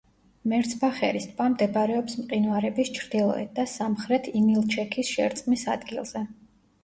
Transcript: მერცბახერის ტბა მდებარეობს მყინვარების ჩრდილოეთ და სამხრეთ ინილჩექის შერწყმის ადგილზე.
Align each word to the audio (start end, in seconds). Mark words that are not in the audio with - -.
მერცბახერის 0.51 1.25
ტბა 1.33 1.45
მდებარეობს 1.55 2.15
მყინვარების 2.21 2.89
ჩრდილოეთ 2.95 3.53
და 3.59 3.65
სამხრეთ 3.73 4.29
ინილჩექის 4.41 5.13
შერწყმის 5.19 5.67
ადგილზე. 5.77 6.25